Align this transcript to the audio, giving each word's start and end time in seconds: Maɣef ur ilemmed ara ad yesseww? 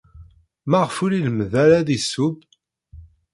Maɣef 0.69 0.95
ur 1.03 1.11
ilemmed 1.13 1.53
ara 1.63 1.75
ad 1.79 1.89
yesseww? 1.93 2.35